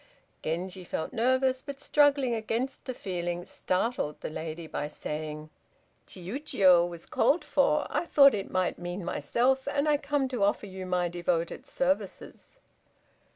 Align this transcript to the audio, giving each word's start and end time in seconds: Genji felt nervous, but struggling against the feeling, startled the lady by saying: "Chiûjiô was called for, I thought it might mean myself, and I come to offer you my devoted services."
Genji 0.41 0.83
felt 0.83 1.13
nervous, 1.13 1.61
but 1.61 1.79
struggling 1.79 2.33
against 2.33 2.85
the 2.85 2.93
feeling, 2.95 3.45
startled 3.45 4.19
the 4.21 4.31
lady 4.31 4.65
by 4.65 4.87
saying: 4.87 5.51
"Chiûjiô 6.07 6.89
was 6.89 7.05
called 7.05 7.43
for, 7.43 7.85
I 7.87 8.05
thought 8.05 8.33
it 8.33 8.49
might 8.49 8.79
mean 8.79 9.05
myself, 9.05 9.67
and 9.67 9.87
I 9.87 9.97
come 9.97 10.27
to 10.29 10.43
offer 10.43 10.65
you 10.65 10.87
my 10.87 11.07
devoted 11.07 11.67
services." 11.67 12.57